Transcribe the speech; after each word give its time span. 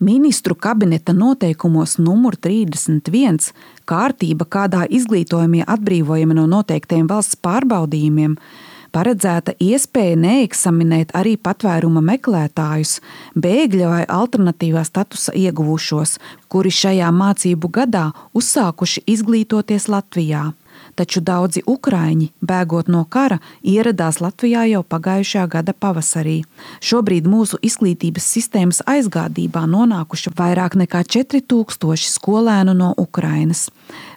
Ministru 0.00 0.54
kabineta 0.54 1.12
noteikumos 1.12 1.98
numur 2.00 2.32
31 2.40 3.50
kārtība, 3.84 4.46
kādā 4.48 4.86
izglītojamie 4.88 5.60
atbrīvojami 5.68 6.38
no 6.38 6.46
noteiktiem 6.48 7.04
valsts 7.10 7.36
pārbaudījumiem, 7.44 8.38
paredzēta 8.96 9.52
iespēja 9.60 10.16
neeksaminēt 10.22 11.12
arī 11.20 11.34
patvēruma 11.36 12.00
meklētājus, 12.14 12.94
bēgļa 13.36 13.90
vai 13.92 14.00
alternatīvā 14.08 14.86
statusa 14.88 15.36
ieguvušos, 15.36 16.16
kuri 16.48 16.72
šajā 16.72 17.12
mācību 17.20 17.68
gadā 17.68 18.06
uzsākuši 18.32 19.04
izglītoties 19.04 19.90
Latvijā 19.92 20.46
taču 20.98 21.20
daudzi 21.20 21.62
ukrāņi, 21.66 22.30
bēgot 22.44 22.88
no 22.92 23.04
kara, 23.04 23.40
ieradās 23.62 24.20
Latvijā 24.20 24.66
jau 24.70 24.82
pagājušā 24.82 25.46
gada 25.50 25.72
pavasarī. 25.72 26.42
Šobrīd 26.84 27.28
mūsu 27.30 27.60
izglītības 27.62 28.26
sistēmas 28.36 28.82
aizgādībā 28.90 29.66
nonākuši 29.70 30.34
vairāk 30.36 30.76
nekā 30.80 31.04
4000 31.06 32.10
skolēnu 32.10 32.76
no 32.76 32.94
Ukrainas 32.98 33.68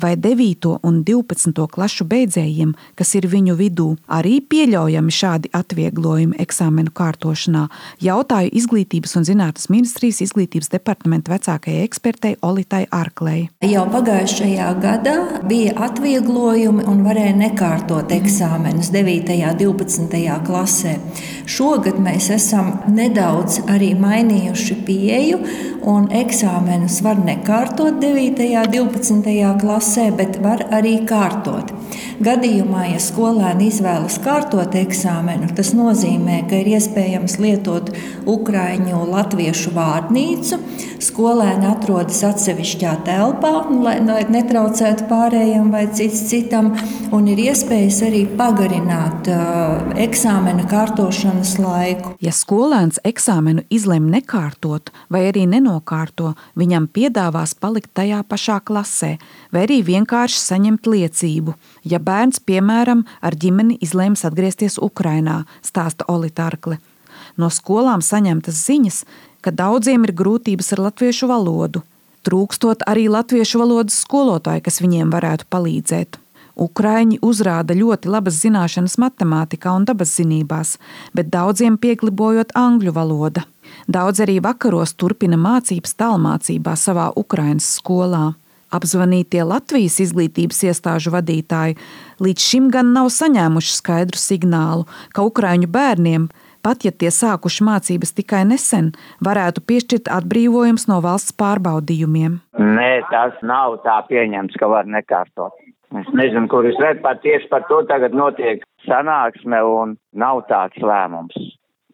vai 0.00 0.16
9. 0.16 0.78
un 0.82 1.02
12. 1.04 1.66
klašu 1.72 2.04
beidzējiem, 2.04 2.74
kas 2.94 3.14
ir 3.16 3.26
viņu 3.30 3.56
vidū, 3.56 3.88
arī 4.12 4.38
pieļaujami 4.44 5.12
šādi 5.12 5.50
atvieglojumi 5.56 6.36
eksāmenu 6.42 6.92
kārtošanā, 6.96 7.66
jautāju 8.04 8.52
Izglītības 8.56 9.16
un 9.18 9.26
zinātnes 9.28 9.70
ministrijas 9.72 10.20
izglītības 10.26 10.70
departamenta 10.72 11.32
vecākajai 11.32 11.84
ekspertei 11.86 12.34
Olitai 12.46 12.84
Arklei. 12.90 13.48
Jau 13.64 13.86
pagājušajā 13.92 14.68
gadā 14.82 15.16
bija 15.48 15.76
atvieglojumi 15.88 16.84
un 16.88 17.04
varēja 17.06 17.36
nekārtot 17.40 18.12
eksāmenus 18.16 18.92
9. 18.94 19.32
un 19.36 19.58
12. 19.62 20.20
klasē. 20.46 20.96
Šogad 21.46 22.00
mēs 22.02 22.28
esam 22.34 22.72
nedaudz 22.92 23.62
arī 23.72 23.94
mainījuši 23.98 24.78
pieeju, 24.86 25.40
un 25.86 26.08
eksāmenus 26.10 27.00
var 27.06 27.20
nekārtot 27.22 28.00
9. 28.02 28.44
un 28.60 28.72
12. 28.74 29.34
klasē 29.62 29.85
klasē, 29.86 30.10
bet 30.18 30.38
var 30.42 30.64
arī 30.74 30.98
kārtot. 31.06 31.75
Gadījumā, 32.16 32.86
ja 32.94 33.00
skolēni 33.02 33.68
izvēlas 33.68 34.16
kārtot 34.24 34.72
eksāmenu, 34.78 35.50
tas 35.56 35.74
nozīmē, 35.76 36.42
ka 36.48 36.62
ir 36.62 36.70
iespējams 36.78 37.36
lietot 37.42 37.90
ukraiņu 38.24 39.02
latviešu 39.10 39.74
vārnīcu. 39.76 40.58
Skolēni 41.04 41.68
atrodas 41.68 42.22
atsevišķā 42.24 42.94
telpā, 43.04 43.52
lai, 43.84 43.98
lai 44.06 44.22
netraucētu 44.32 45.04
pārējiem 45.10 45.68
vai 45.74 45.84
cits 45.92 46.22
citam, 46.30 46.72
un 47.12 47.28
ir 47.28 47.42
iespējas 47.50 48.00
arī 48.08 48.24
pagarināt 48.38 49.28
uh, 49.28 49.92
eksāmena 50.06 50.64
kārtošanas 50.70 51.56
laiku. 51.60 52.14
Ja 52.24 52.32
skolēns 52.32 53.02
eksāmenu 53.04 53.66
izlemj 53.68 54.08
nekārtot 54.16 54.92
vai 55.12 55.26
arī 55.28 55.44
nenokārto, 55.50 56.32
viņam 56.56 56.88
piedāvās 56.96 57.52
palikt 57.60 57.92
tajā 57.96 58.22
pašā 58.24 58.62
klasē, 58.64 59.16
vai 59.52 59.66
arī 59.68 59.82
vienkārši 59.84 60.40
saņemt 60.42 60.88
liecību 60.88 61.56
ja 61.86 62.00
bērns, 62.02 62.42
piemēram, 62.42 63.04
ar 63.22 63.38
ģimeni 63.38 63.78
izlēms 63.84 64.26
atgriezties 64.26 64.80
Ukrajinā, 64.82 65.44
stāsta 65.62 66.06
Olitārkle. 66.10 66.80
No 67.38 67.50
skolām 67.52 68.02
saņemtas 68.02 68.60
ziņas, 68.66 69.00
ka 69.40 69.54
daudziem 69.54 70.04
ir 70.06 70.14
grūtības 70.16 70.72
ar 70.74 70.86
latviešu 70.88 71.30
valodu, 71.30 71.82
trūkstot 72.26 72.84
arī 72.90 73.06
latviešu 73.12 73.62
valodas 73.62 74.00
skolotāju, 74.02 74.64
kas 74.66 74.80
viņiem 74.82 75.12
varētu 75.14 75.46
palīdzēt. 75.52 76.18
Ukraiņi 76.56 77.18
uzrāda 77.20 77.76
ļoti 77.76 78.08
labas 78.08 78.38
zināšanas 78.40 78.96
matemātikā 79.00 79.74
un 79.76 79.84
dabas 79.84 80.14
zinībās, 80.16 80.78
bet 81.12 81.28
daudziem 81.28 81.76
pieklibojot 81.76 82.54
angļu 82.56 82.94
valoda. 82.96 83.44
Daudz 83.92 84.22
arī 84.24 84.38
vakaros 84.40 84.94
turpina 84.96 85.36
mācības 85.36 85.92
tālmācībā 86.00 86.72
savā 86.80 87.10
Ukraiņas 87.20 87.68
skolā. 87.76 88.24
Apzvanītie 88.74 89.44
Latvijas 89.46 90.00
izglītības 90.02 90.64
iestāžu 90.66 91.12
vadītāji 91.14 91.76
līdz 92.22 92.46
šim 92.50 92.66
gan 92.74 92.90
nav 92.96 93.12
saņēmuši 93.14 93.76
skaidru 93.76 94.18
signālu, 94.18 94.88
ka 95.14 95.22
Ukrāņu 95.28 95.70
bērniem, 95.70 96.26
pat 96.66 96.82
ja 96.82 96.90
tie 96.90 97.12
sākuši 97.14 97.66
mācības 97.68 98.14
tikai 98.16 98.42
nesen, 98.48 98.90
varētu 99.22 99.62
piešķirt 99.70 100.10
atbrīvojums 100.18 100.88
no 100.90 100.98
valsts 101.04 101.36
pārbaudījumiem. 101.38 102.40
Nē, 102.58 102.90
tas 103.12 103.38
nav 103.46 103.78
tā 103.86 104.00
pieņemts, 104.10 104.58
ka 104.58 104.70
var 104.72 104.90
nekārtot. 104.90 105.54
Es 105.94 106.08
nezinu, 106.18 106.48
kur 106.50 106.66
es 106.66 106.78
redzu, 106.82 107.04
pat 107.04 107.22
tieši 107.22 107.46
par 107.52 107.62
to 107.70 107.84
tagad 107.86 108.16
notiek 108.18 108.64
sanāksme 108.88 109.62
un 109.62 109.94
nav 110.18 110.42
tāds 110.50 110.82
lēmums, 110.82 111.36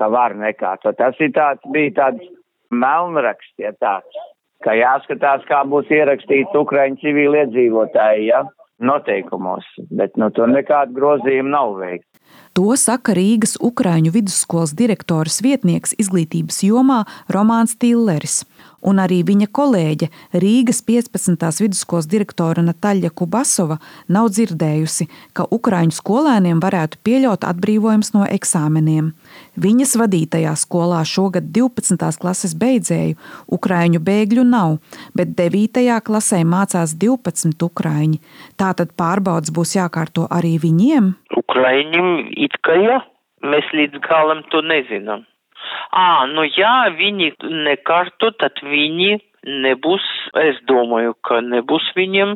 ka 0.00 0.08
var 0.08 0.32
nekārtot. 0.40 0.96
Tas 0.96 1.20
ir 1.20 1.34
tāds, 1.36 1.60
bija 1.76 1.92
tāds 2.00 2.24
melnraksts, 2.72 3.52
ja 3.60 3.74
tāds 3.76 4.24
ka 4.64 4.76
jāskatās, 4.78 5.44
kā 5.48 5.64
būs 5.68 5.90
ierakstīts 5.90 6.54
Ukraiņu 6.56 7.00
civiliedzīvotāji, 7.02 8.28
ja, 8.30 8.44
noteikumos, 8.84 9.66
bet 9.90 10.18
nu 10.20 10.30
tur 10.34 10.50
nekāda 10.50 10.92
grozījuma 10.94 11.56
nav 11.56 11.78
veikta. 11.80 12.08
To 12.54 12.74
saka 12.78 13.14
Rīgas 13.18 13.56
Ukrāņu 13.62 14.12
vidusskolas 14.14 14.74
direktors 14.78 15.40
vietnieks 15.42 15.94
izglītības 15.98 16.60
jomā 16.66 17.02
Romāns 17.34 17.74
Tilleris 17.78 18.42
un 18.84 19.00
arī 19.02 19.22
viņa 19.26 19.48
kolēģe 19.54 20.08
Rīgas 20.42 20.82
15. 20.86 21.46
vidusskolas 21.62 22.08
direktore 22.10 22.62
Nataļa 22.64 23.10
Kubasova 23.16 23.78
nav 24.12 24.30
dzirdējusi, 24.34 25.08
ka 25.36 25.46
Ukrāņu 25.54 25.96
skolēniem 25.96 26.60
varētu 26.62 27.00
pieļaut 27.06 27.46
atbrīvojums 27.48 28.12
no 28.16 28.28
eksāmeniem. 28.28 29.12
Viņas 29.60 29.96
vadītajā 30.00 30.54
skolā 30.60 31.02
šogad 31.08 31.50
12. 31.54 31.98
klases 32.20 32.56
beidzēju 32.58 33.18
Ukrāņu 33.54 34.02
bēgļu 34.04 34.46
nav, 34.48 34.78
bet 35.16 35.36
9. 35.38 35.84
klasē 36.04 36.42
mācās 36.44 36.96
12 37.00 37.68
ukrāņi. 37.68 38.20
Tātad 38.60 38.94
pārbaudas 38.98 39.54
būs 39.54 39.76
jākārto 39.78 40.28
arī 40.30 40.56
viņiem? 40.62 41.14
Ukrāņiem 41.40 42.10
it 42.46 42.58
kā 42.66 42.78
jā, 42.80 42.98
mēs 43.44 43.70
līdz 43.76 44.02
galam 44.04 44.44
to 44.52 44.62
nezinām. 44.64 45.24
Ā, 45.94 46.26
nu 46.26 46.42
jā, 46.48 46.74
viņi 46.98 47.30
nekārto, 47.66 48.32
tad 48.42 48.58
viņi 48.66 49.20
nebūs, 49.44 50.04
es 50.40 50.58
domāju, 50.68 51.14
ka 51.26 51.40
nebūs 51.44 51.86
viņiem 51.96 52.34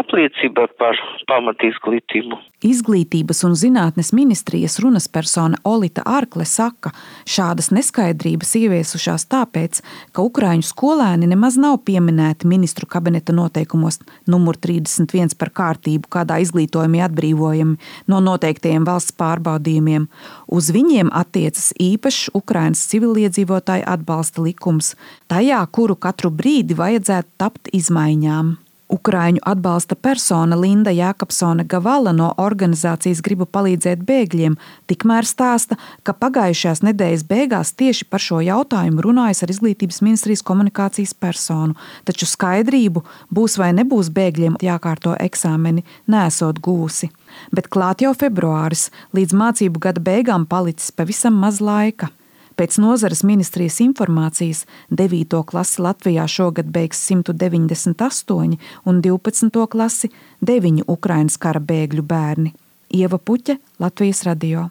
apliecība 0.00 0.66
par 0.80 0.98
pamatizglītību. 1.30 2.38
Izglītības 2.66 3.44
un 3.46 3.52
zinātnes 3.54 4.08
ministrijas 4.16 4.80
runas 4.82 5.06
persona 5.12 5.58
Olita 5.68 6.02
Arkle 6.08 6.42
saka, 6.48 6.90
šādas 7.28 7.68
neskaidrības 7.70 8.56
ieviesušās 8.58 9.28
tāpēc, 9.30 9.78
ka 10.10 10.24
Ukrāņu 10.26 10.66
skolēni 10.66 11.28
nemaz 11.30 11.60
nav 11.62 11.78
pieminēti 11.86 12.50
ministru 12.50 12.88
kabineta 12.90 13.34
noteikumos 13.36 14.00
numur 14.26 14.58
31 14.58 15.36
par 15.38 15.52
kārtību, 15.54 16.10
kādā 16.10 16.40
izglītojumi 16.42 17.04
atbrīvojami 17.06 17.78
no 18.10 18.20
noteiktajiem 18.32 18.88
valsts 18.88 19.14
pārbaudījumiem. 19.20 20.10
Uz 20.50 20.74
viņiem 20.74 21.14
attiecas 21.14 21.70
īpašs 21.78 22.34
Ukrainas 22.34 22.82
civiliedzīvotāju 22.90 23.86
atbalsta 23.94 24.42
likums, 24.42 24.96
tajā, 25.30 25.62
kuru 25.70 25.94
katru 25.94 26.34
brīdi 26.34 26.74
vajadzētu 26.74 27.36
tapt 27.38 27.70
izmaiņām. 27.76 28.56
Ukrāņu 28.96 29.42
atbalsta 29.44 29.96
persona 29.98 30.56
Linda 30.56 30.92
Jākapsone 30.94 31.66
Gavala 31.68 32.14
no 32.16 32.30
organizācijas 32.40 33.20
Gribu 33.24 33.44
palīdzēt 33.50 34.04
bēgļiem 34.06 34.56
tikmēr 34.88 35.26
stāsta, 35.28 35.76
ka 36.06 36.14
pagājušās 36.16 36.80
nedēļas 36.86 37.26
beigās 37.28 37.74
tieši 37.76 38.06
par 38.08 38.24
šo 38.24 38.40
jautājumu 38.46 39.04
runājas 39.04 39.42
ar 39.44 39.52
izglītības 39.52 40.00
ministrijas 40.06 40.44
komunikācijas 40.46 41.12
personu, 41.18 41.76
taču 42.08 42.28
skaidrību 42.30 43.04
būs 43.36 43.58
vai 43.60 43.72
nebūs 43.76 44.12
bēgļiem 44.16 44.60
jākārto 44.64 45.16
eksāmeni, 45.28 45.84
nesot 46.08 46.62
gūsi. 46.64 47.10
Bet 47.52 47.68
klāt 47.68 48.06
jau 48.06 48.14
februāris, 48.16 48.88
līdz 49.16 49.36
mācību 49.36 49.82
gada 49.88 50.00
beigām 50.00 50.46
palicis 50.48 50.94
pavisam 50.94 51.36
maz 51.42 51.60
laika. 51.60 52.08
Pēc 52.56 52.78
nozares 52.80 53.20
ministrijas 53.20 53.82
informācijas 53.84 54.62
9. 54.88 55.42
klasi 55.44 55.82
Latvijā 55.84 56.24
šogad 56.24 56.70
beigs 56.72 57.02
198 57.10 58.56
un 58.88 59.02
12. 59.04 59.66
klasi 59.68 60.10
9 60.40 60.86
Ukraiņas 60.88 61.36
kara 61.36 61.60
bēgļu 61.60 62.06
bērni. 62.08 62.54
Ieva 62.96 63.20
Puķa, 63.20 63.58
Latvijas 63.82 64.24
radio. 64.24 64.70